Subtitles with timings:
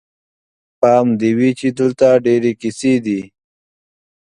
[0.81, 3.21] پام دې وي چې دلته ډېرې کیسې دي.